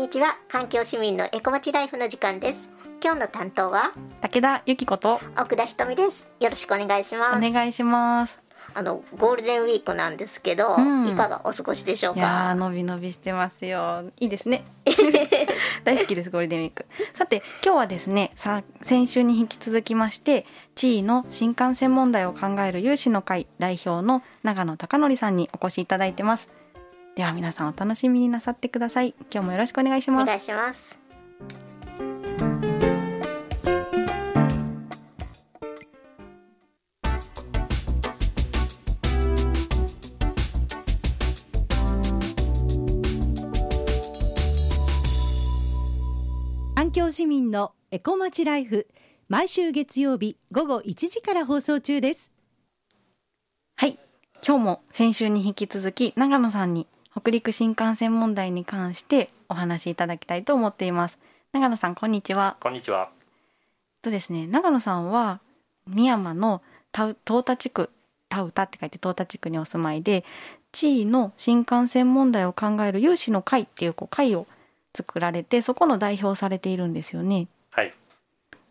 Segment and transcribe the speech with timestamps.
[0.00, 0.38] にちは。
[0.48, 2.70] 環境市民のエコまちライフの時間です。
[3.04, 3.92] 今日の担当は？
[4.22, 6.26] 武田由紀子と奥田ひとみです。
[6.40, 7.36] よろしくお願いします。
[7.36, 8.40] お願いします。
[8.72, 11.06] あのゴールデンウィークなんですけど、うん。
[11.06, 14.04] いかがお過ごしでしょういやーか伸び伸びしてますよ。
[14.18, 14.64] いいですね。
[15.84, 16.86] 大好きですゴールデンウィーク。
[17.12, 20.46] さて今日はですねさ先週に引き続きまして
[20.76, 26.48] 地位の新幹線問題を考える有志の会代表の長野貴則さんにお越しいただいてます
[27.16, 29.14] では皆さんお楽しみになさってください。
[29.32, 30.98] 今日もよろしくお願いしお願いますします。
[46.74, 48.88] 環境市民のエコまちライフ。
[49.28, 52.32] 毎週月曜日午後1時から放送中です。
[53.76, 53.98] はい。
[54.44, 61.18] 今日も先週に引き続き長野さんに北陸新幹線問題に関してお話しいただきたいと思っています
[61.52, 63.10] 長野さんこんにちはこんにちは。
[64.00, 65.40] とですね長野さんは
[65.86, 67.90] 深山の田田地区
[68.28, 70.24] 田歌って書いて東田地区にお住まいで
[70.70, 74.46] 地位の新幹線問題を考える有志の会っていうこう会を
[74.94, 77.48] 作られてそこの代表をされているんですよね。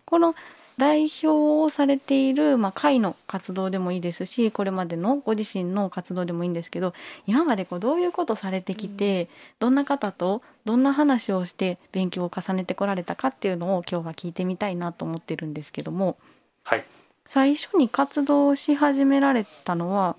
[0.09, 0.19] はい。
[0.19, 0.35] この
[0.79, 6.93] 代表をされている、まあ、会の活動でもいいですしこれまでのご自身の活動でもいいんですけど
[7.27, 9.27] 今までこうどういうことされてきて、
[9.59, 16.17] どんな方とどんな話をして勉強を重ねてこられたかっていうのを今日は聞いてみたいなと思ってるんですけども
[16.63, 16.85] はい。
[17.27, 20.15] 最初に活動し始められたのは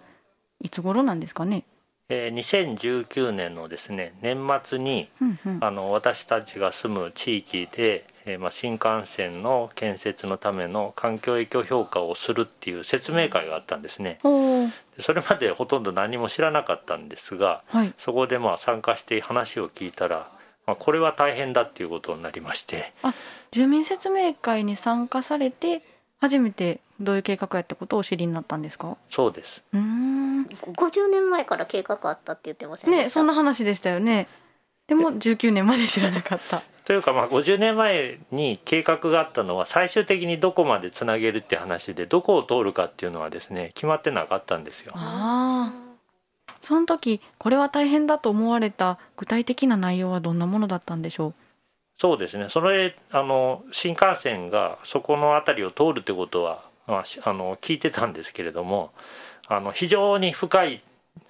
[0.63, 1.65] いつ頃なんですかね、
[2.09, 14.19] えー2019年のですね年末にうんうん、あの私たちが住む地域で、えーまあ、新幹線の建設のための環境影響評価をするっていう説明会があったんですね。
[14.99, 17.93] それまでほとんど何も知らなかったんですがはい。
[17.97, 20.31] そこでまあ参加して話を聞いたら、
[20.67, 22.93] まあ、これは大変だっていうことになりまして。
[23.03, 23.15] あ
[23.51, 25.83] 住民説明会に参加されて
[26.21, 28.97] 初めてどういう計画やってことをお知りになったんですか？
[29.09, 29.63] そうです。
[29.73, 30.45] うーん。
[30.45, 33.03] 50年前から計画あったって言ってませんでした？
[33.05, 34.29] ねそんな話でしたよね。
[34.87, 44.91] でも19年まで知らなかったというかまあ50年前に計画があったのは最終的にどこまでつなげるって話でどこを通るかっていうのはですね決まってなかったんですよ。
[44.97, 51.35] ああその時これは大変だと思われた具体的な内容はどんなものだったんでしょう？
[51.97, 52.49] そうですね。
[52.49, 58.91] それあの新幹線がそこの辺りを通るってことは、まあ、しあの聞いてたんですけれども
[59.47, 60.83] あの非常に深い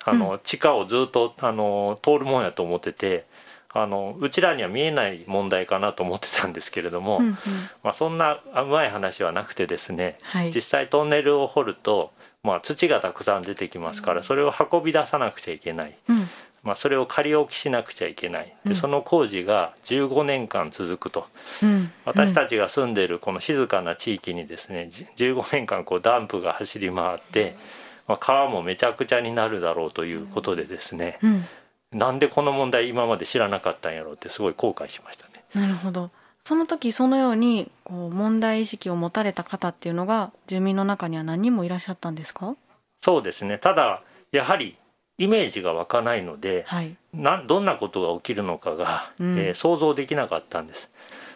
[0.07, 3.27] あの、地下をずっとあの通るもんやと思ってて
[3.73, 7.33] あのうちらには見えない問題かなと思ってたんですけれども、うんうん。
[7.85, 10.53] まあ、そんなうまい話はなくてですねはい。
[10.53, 16.29] 実際トンネルを掘ると、まあ、土がたくさん出てきますからそれを運び出さなくちゃいけない、うん。
[16.65, 18.53] まあ、それを仮置きしなくちゃいけない。
[18.65, 18.73] うん。
[18.73, 21.29] でその工事が15年間続くと。
[21.63, 21.93] うん。
[22.05, 27.55] 私たちが住んでいるこの静かな地域にですねじ15年間こうダンプが走り回って、
[28.09, 31.45] まあ、川もめちゃくちゃになるだろうということでですねうん
[31.93, 35.45] なんでこの問題今まで知らなかったんやろうってすごい後悔しましたね。
[35.55, 36.11] なるほど。
[36.41, 42.57] その時そのようにこう問題意識を持たれた方っていうのが住民の中には何人もいらっしゃったんですか？
[43.01, 43.59] そうですね。
[43.59, 44.03] ただ
[44.33, 44.77] やはり
[45.19, 46.97] イメージが湧かないのではい。
[47.13, 49.39] なんどんなことが起きるのかが、うん。
[49.39, 50.91] えー想像できなかったんです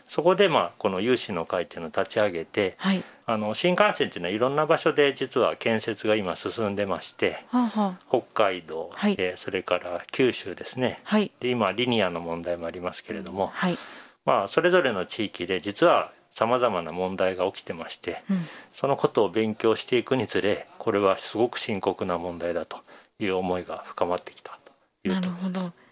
[0.08, 3.02] そこで、まあ、この有志の会っていうのを立ち上げてはい。
[3.26, 7.98] あの新幹線っていうのはいろんな場所で実は建設が今進んでましてはあはあ。
[8.10, 9.14] 北海道、はい。
[9.18, 11.00] えーそれから九州ですね。
[11.04, 11.30] はい。
[11.40, 13.78] で今リニアの問題もありますけれども、はい。
[14.26, 18.46] まあ、それぞれの地域で実はさまざまな問題が起きてましてうん。
[18.72, 22.78] そのことを勉強していくにつれこれはすごく深刻な問題だと
[23.18, 24.58] いう思いが深まってきた
[25.02, 25.83] というなところです。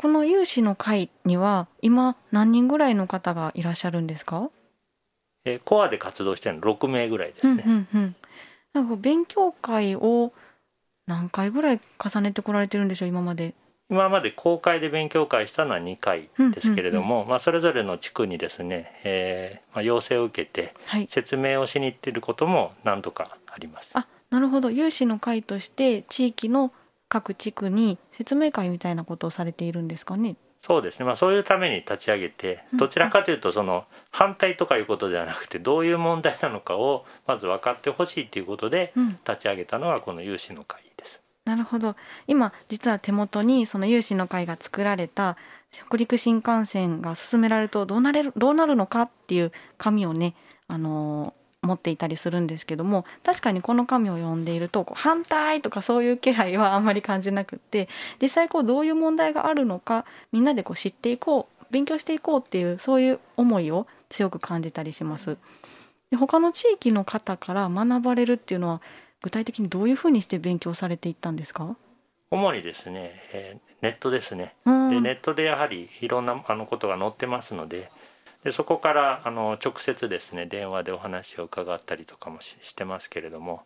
[0.00, 4.48] この有志の会には今何人ぐらいの方がいらっしゃるんですか？
[5.44, 7.64] えーコアで活動しているの6名ぐらいですね。
[7.66, 8.16] うんうんうん、
[8.74, 10.32] なんか勉強会を
[11.08, 13.08] 何回ぐらい重ねてこられてるんでしょう？
[13.08, 13.54] 今まで。
[13.90, 21.06] 今まで公開で勉強会したのは2回ですけれども、まあ、それぞれの地区にですね、えーまあ、要請を受けてはい。
[21.08, 23.92] 説明をしに行っていることも何度かあります。
[23.94, 24.70] あなるほど。
[24.70, 26.70] 有志の会として地域の
[27.08, 30.36] 各地区に説明会みたいなことをされているんですかね？
[30.60, 32.78] そうですね、まあ、そういうために立ち上げてうん。
[32.78, 39.08] どちらかというとその反対とかいうことではなくてどういう問題なのかをまず分かってほしいということでうん。
[39.08, 41.22] 立ち上げたのがこの有志の会です。
[41.44, 41.94] なるほど。
[42.26, 45.36] 今実は手元にその有志の会が作られた
[45.70, 50.34] 北陸新幹線が進められるとどうなれるどうなるのかっていう紙をね、
[50.66, 57.88] あのー持っていたりするんですけども確かにこの紙を読んでいると反対とかそういう気配はあんまり感じなくって
[58.22, 65.36] 実際こうどういう問題があるのかみんなでこう知っていこう勉強していこうっていうそういう思いを強く感じたりします。
[66.10, 68.80] で他の地域の方から学ばれるっていうのは
[69.22, 71.76] 具体的にどういうふうにして勉強されていったんですか？
[72.30, 74.54] 主にですね、えーネットですね。
[74.64, 77.90] うんでネットでやはりいろんなあのことが載ってますので
[78.44, 83.62] でそこからあの直接ですね電話でお話を伺ったりとかもししてますけれども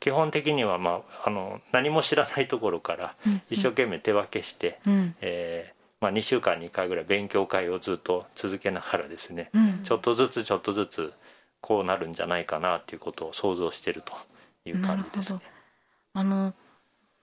[0.00, 3.14] 基本的には、まあ、あの何も知らないところから
[3.50, 5.14] 一生懸命手分けして、うん。
[5.20, 9.80] えーまあ、2週間に1回ぐらい勉強会をずっと続けながらですねうん。
[9.84, 11.12] ちょっとずつちょっとずつ
[11.60, 14.12] こうなるんじゃないかなっていうことを想像してると
[14.66, 15.40] いう感じですね。
[16.12, 16.28] なる。
[16.28, 16.54] あの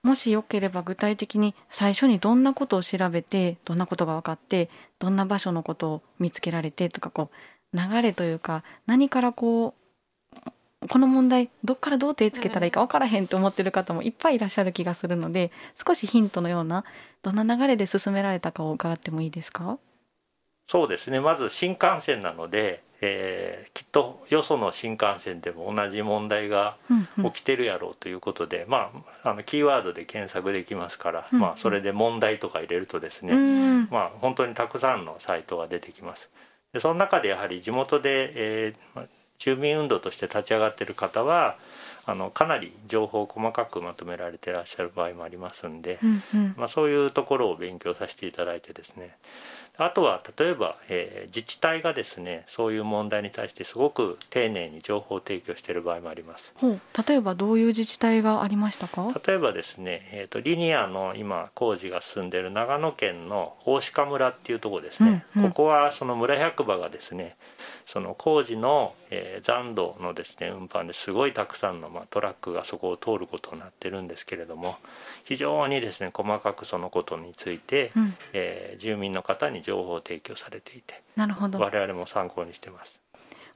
[0.02, 4.68] もしよければ具体的に最初にどんなことを調べてどんなことが分かって
[4.98, 7.30] どんな場所のことを見つけられてとかこ
[7.72, 15.52] う流れというか何からこうこの問題どっからどう手つけたらいいか分からへんと思ってる方もいっぱいいらっしゃる気がするので
[15.86, 16.84] 少しヒントのような
[17.22, 19.78] どんな流れで進められたかを伺ってもいいですか？
[20.66, 21.20] そうですね。
[21.20, 27.30] まず新幹線なので、えーとよその新幹線でも同じ問題がうんうん。
[27.32, 28.90] 起きてるやろうということで、ま
[29.22, 33.88] ああのキーワードで検索できますから、うんまあ、それで問題とか入れるとですね、うん。
[33.90, 36.30] まあ、本当にたくさんのサイトが出てきます。
[36.72, 39.04] でその中でやはり地元で、えーまあ
[39.38, 41.56] 住民運動として立ち上がっている方は
[42.06, 46.54] あのかなり情報を細かくまとめられてらっしゃる場合もありますんで、うんうん。
[46.56, 49.16] まあ、そういうところを勉強させていただいてですね
[49.78, 56.52] あとは例えば、えー自治体がですねそういう問題に対してすごく丁寧に情報提供している場合もあります。
[57.08, 59.08] 例えばどういう自治体がありましたか？
[59.26, 65.50] 例えばですね、えー、とリニアの今工事が進んでいる長野県の大鹿村っていうところですね、うんうん。
[65.50, 67.36] ここはその村役場がですね
[67.86, 74.76] その工事の、えー残土のですね運搬ですごいたくさんの、まあ、トラックがそこを通ることになってるんですけれども
[75.24, 78.14] 非常にですね細かくそのことについて、うん。
[78.34, 81.60] えー住民の方に情報を提供されていてなるほど。
[81.60, 83.00] 我々も参考にしてます。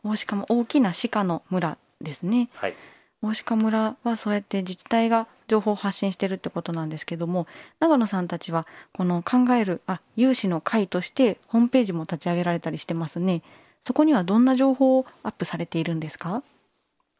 [0.04, 2.48] 大鹿も大きな鹿の村ですね。
[2.54, 2.74] はい。
[3.22, 7.46] 大鹿村はそうやって自治体が情報を発信してるってことなんですけども
[7.80, 13.42] 長野さんたちはこの考えるあ有志の会としてホームページも立ち上げられたりしてますね。
[13.82, 16.42] そこにはどんな情報をアップされているんですか？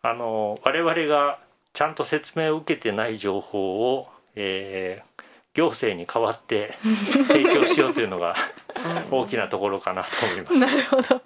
[0.02, 1.38] あの我々が
[1.72, 5.15] ちゃんと説明を受けてない情報を、えー
[5.56, 6.74] 行政に代わって
[7.28, 8.36] 提供しようというのが
[9.10, 10.60] 大きなところかなと思います。
[10.60, 11.22] なるほど。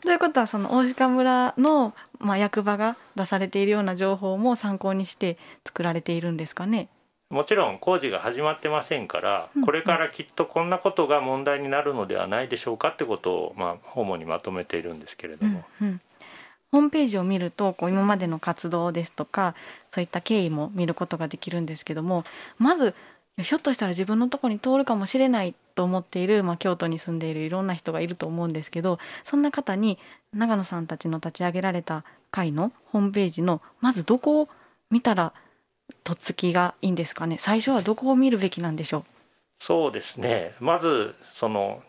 [0.00, 5.36] ということはその大鹿村の、まあ、役場が出されているような情報も参考にして
[5.66, 6.88] 作られているんですかね？
[7.30, 9.64] もちろん工事が始まってませんからうん。
[9.64, 16.00] これからきっとこんなことが問題になるのではないでしょうかってことを、まあ、主にまとめているんですけれども、うんうん。
[16.70, 19.54] ホームページを見るとこう今までの活動ですとか
[19.92, 22.24] そういった経緯も見ることができるんですけども
[22.58, 22.96] まず
[23.42, 29.98] ひょっとしたら自分のとこに通るかもしれないと思っている、まあ、京都に住んでいるいろんな人がいると思うんですけどそんな方に
[30.32, 34.48] 長野さんたちの立ち上げられた会のホームページのまずどこを
[34.90, 35.32] 見たら
[36.04, 37.36] とっつきがいいんですかね？
[37.40, 39.04] 最初はどこを見るべきなんでしょう？
[39.58, 40.54] そうですね。
[40.60, 41.82] まずその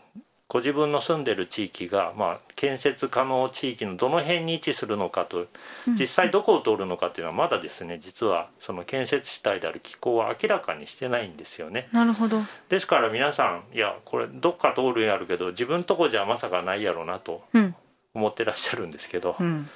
[0.47, 5.47] ご自分の住んでる地域が、まあ、建設可能地域のどの辺に位置するのかと
[5.87, 5.95] うん。
[5.95, 11.87] 実際どこを通るのかっていうのはまだですね実はその建設主体である機構は明らかにしてないんですよね。
[11.91, 12.37] なるほど。
[12.69, 17.75] ですから皆さんいやこれどっか通るんやるけど自分とこじゃまさかないやろうなとうん。
[18.13, 19.67] 思ってらっしゃるんですけど、うん。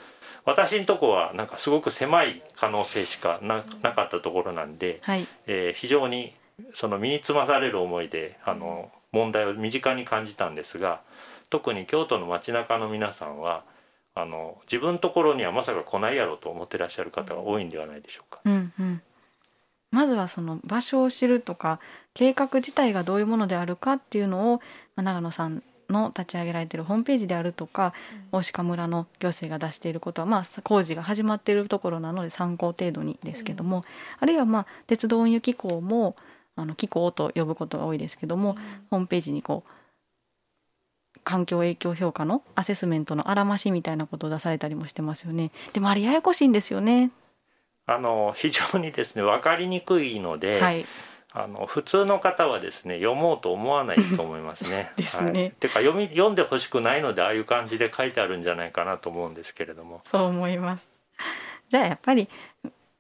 [0.45, 5.25] 私んとこはなんかすごく狭い可能性しかななかったところなんで、はい。
[5.47, 6.33] えー非常に
[6.73, 11.01] その身につまされる思いであの問題を身近に感じたんですが
[11.49, 13.63] 特に京都の街中の皆さんは
[14.15, 18.41] あの自分のところにはまさか来ないやろうと思ってらっしゃる方が多いんではないでしょうか。
[18.45, 19.01] うんうん、
[19.91, 21.79] まずはその場所を知るとか
[22.13, 24.61] 計画自体がどういうものであるかっていうのを、ま
[24.97, 27.93] あ、長野さんの立ち上げられているホームページであるとか、
[28.31, 33.83] 大鹿村の行政が出していることは、まあ、工事が始まっているところなので参考程度にですけども、
[34.19, 36.15] あるいは、まあ、鉄道運輸機構も
[36.59, 38.55] あの機構と呼ぶことが多いですけども、
[38.89, 45.51] ホームページにこう環境影響評価のアセスメントのあらましみたいなことを出されたりもしてますよね。
[45.73, 47.11] でもあれややこしいんですよね。
[47.85, 50.85] あの非常にですね分かりにくいので、はい。
[51.31, 54.91] あの普通の方はですね読もうと思わないと思いますね。
[54.97, 60.01] ですねはい、てか読み読んでほしくないのでああいう感じで書いてあるんじゃないかなと思うんですけれども。
[60.05, 60.87] そう思います。
[61.69, 62.27] じゃあやっぱり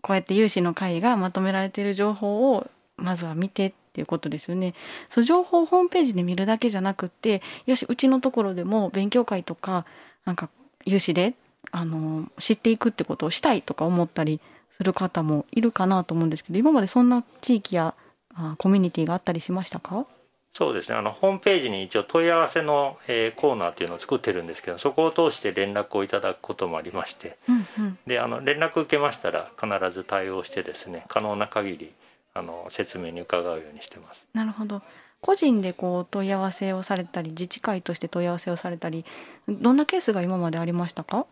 [0.01, 2.67] こうやって有志の会がまとめられている情報を
[2.99, 4.73] まずは見てっていうことですよね。
[5.09, 9.85] その情報をホームページで見るだけじゃなくってよしうちのところでも勉強会とか
[10.25, 10.49] なんか
[10.85, 11.33] 有志で
[11.71, 14.39] あの知っていくってことをしたいとか思ったり
[14.77, 17.95] する方もいるかなと思うんですけど今までそんな地域や
[18.35, 20.05] あコミュニティがあったりしましたか？
[20.53, 20.97] そうですね。
[20.97, 27.37] あのホームページに一応問い合わせの、えーコーナーっていうのを作ってるんですけどそこを通して連絡をいただくこともありまして。
[27.47, 27.97] うんうん。
[28.07, 31.93] であの連絡受けましたら必ず対応してですね可能な限り
[32.33, 34.25] あの説明に伺うようにしてます。
[34.33, 34.81] なるほど。
[35.21, 39.03] 個人でこう問い合わせをされたり自治会として問い合わせをされたり
[39.47, 41.25] どんなケースが今までありましたか？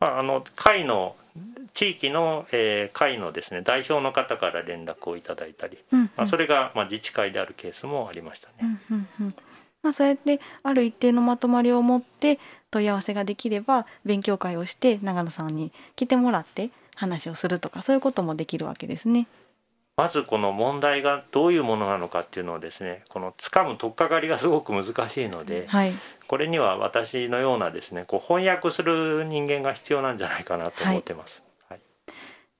[0.00, 1.14] まあ、あの会の
[1.74, 6.10] 地域の、えー会のですね代表の方から連絡をいただいたり、うんうん。
[6.16, 9.34] まあ、それが、まあ、自治会であるケースもありましたね、うんうんうん。
[9.82, 12.38] まあ、そうやってある一定のまとまりを持って
[12.70, 19.26] 問い合わせができれば勉強会をして長野さんに来てもらって話をするとかそういうこともできるわけですね。
[19.96, 25.92] まずこの問題がどういうものなのかっていうのをですねこの掴む取っかかりがすごく難しいのではい、
[26.26, 31.80] これには私のようなですねこう翻訳する人間が必要なんじゃないかなと思ってます、はい。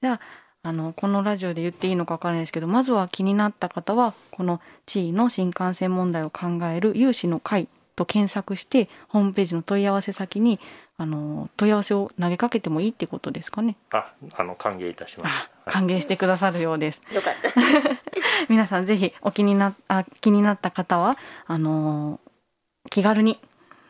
[0.01, 0.19] じゃあ
[0.65, 10.59] あのこのラジオで言っていいのかわからないですけどまずは気になった方はこの地位の新幹線問題を考える有志の会と検索してホームページの問い合わせ先に
[10.97, 13.75] あの問い合わせを投げかけてもいいってことですかね。
[13.91, 16.99] ああの歓迎いたします、はい歓迎してくださるようです。
[17.13, 17.49] よかった
[18.49, 21.15] 皆さんぜひお気になあ気になった方は
[21.47, 23.39] あのー気軽に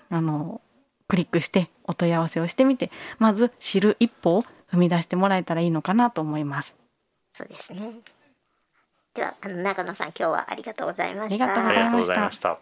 [0.10, 6.76] あのークリックしてお問い合わせをしてみてまず知る一歩を踏み出してもらえたらいいのかなと思います。
[7.34, 8.00] そうですね
[9.16, 12.58] ではあの長野さん今日はありがとうございましたありがとうございましたありがとうございました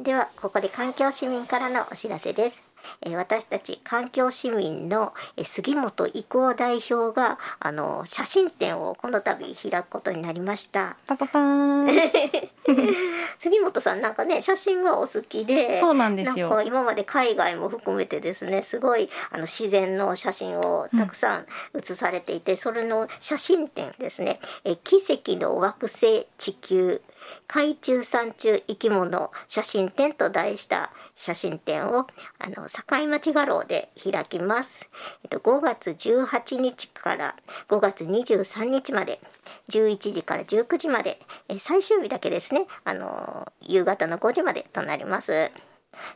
[0.00, 2.62] ではここで環境市民からのお知らせです。
[3.02, 10.96] えー私たち環境市民のえー杉本郁夫代表があの写真展をこの度開くことになりました。
[11.06, 12.50] パパパーン。
[13.38, 16.48] 杉本さんなんかね写真がお好きでそうなんですよ。
[16.48, 27.00] なんか今まで海外も含めてですねすごいあの自然の写真をたくさん写されていて、それの写真展ですね「え奇跡の惑星地球
[27.46, 32.06] 海中山中生き物写真展」と題した写真展を
[32.38, 34.88] あの境町画廊で開きます、
[35.24, 37.36] えっと、5月18日から
[37.68, 39.20] 5月23日まで
[39.68, 41.18] 11時から19時まで
[41.48, 42.66] え最終日だけですね。
[42.84, 45.50] あの夕方の5時までとなります。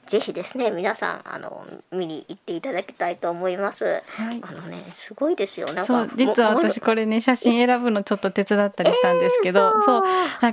[0.06, 4.40] ぜひですね皆さんあの見に行っていただきたいと思います、い。
[4.42, 5.66] あのねすごいですよ。
[5.72, 10.02] なんかそう実は私これね写真選ぶのちょっと手伝ったりしたんですけど、えーそう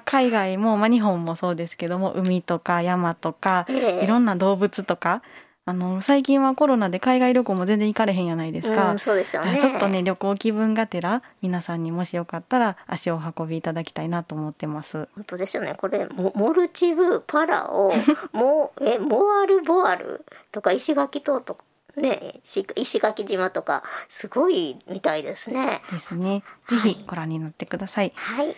[0.05, 4.03] 海外も、まあ、日本もそうですけども海とか山とか、ええ。
[4.03, 5.21] いろんな動物とか
[5.67, 15.09] あの最近はコロナで海外旅行も全然行かれへんやないですか、うん、そうですよねちょっとね旅行気分がてら皆さんにもしよかったら足をお運びいただきたいなと思ってます。
[15.15, 17.91] 本当ですよねこれモモルチブパラオ
[18.31, 21.65] モ えモアルボアルとか石垣島とか
[21.97, 26.43] ね石石垣島とかすごいみたいですねですね。
[26.69, 28.13] ぜひご覧になってください。
[28.15, 28.55] はい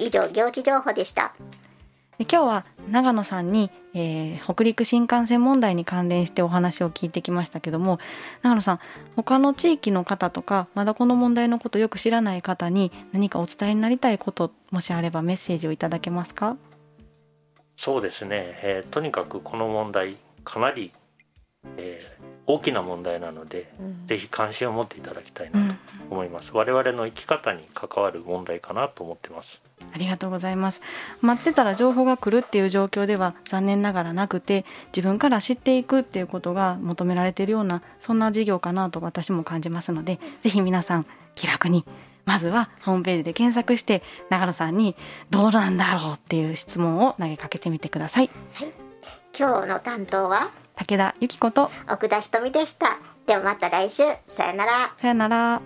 [0.00, 1.73] 以上行事情報でしたで
[2.20, 7.98] 今日は長野さんに、えー北陸新幹線問題に関連してお話を聞いてきましたけども
[8.42, 8.80] 長野さん
[9.16, 16.56] 他の地域の方とかまだこの問題のことよく知らない方に何かお伝えになりたいこともしあればメッセージをいただけますか？
[17.76, 20.92] そうですね、えーとにかくこの問題かなり、
[21.76, 23.72] えー大きな問題なので、
[24.04, 25.74] ぜひ関心を持っていただきたいなと
[26.10, 29.62] 思います、我々の生き方に関わる問題かなと思ってます。
[29.94, 30.82] ありがとうございます。
[31.22, 41.86] 待ってたら情報が来るっていう状況では残念ながらなくて自分から知っていくっていうことが求められているようなそんな事業かなと私も感じますのでぜひ皆さん気楽に
[42.26, 44.96] まずはホームページで検索して長野さんに
[45.30, 48.28] どうなんだろうっていう質問を投げかけてみてください。
[49.38, 50.50] 今日の担当は？
[50.76, 52.98] 武田由紀子と奥田ひとみでした。
[53.26, 54.02] ではまた来週。
[54.28, 54.92] さよなら。
[54.96, 55.62] さよなら